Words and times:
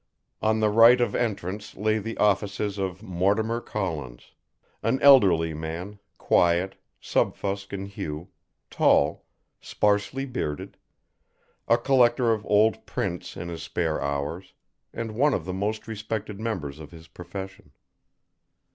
On 0.41 0.61
the 0.61 0.69
right 0.71 0.99
of 0.99 1.13
entrance 1.13 1.75
lay 1.77 1.99
the 1.99 2.17
offices 2.17 2.79
of 2.79 3.03
Mortimer 3.03 3.61
Collins, 3.61 4.31
an 4.81 4.99
elderly 4.99 5.53
man, 5.53 5.99
quiet, 6.17 6.73
subfusc 6.99 7.71
in 7.71 7.85
hue, 7.85 8.29
tall, 8.71 9.27
sparsely 9.59 10.25
bearded, 10.25 10.75
a 11.67 11.77
collector 11.77 12.31
of 12.33 12.43
old 12.47 12.83
prints 12.87 13.37
in 13.37 13.49
his 13.49 13.61
spare 13.61 14.01
hours, 14.01 14.53
and 14.91 15.11
one 15.13 15.35
of 15.35 15.45
the 15.45 15.53
most 15.53 15.87
respected 15.87 16.39
members 16.39 16.79
of 16.79 16.89
his 16.89 17.07
profession. 17.07 17.69